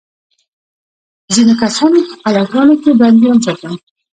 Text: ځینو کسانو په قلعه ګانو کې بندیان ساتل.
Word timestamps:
ځینو 1.33 1.53
کسانو 1.61 1.99
په 2.07 2.15
قلعه 2.23 2.43
ګانو 2.51 2.75
کې 2.81 2.91
بندیان 2.99 3.37
ساتل. 3.45 3.73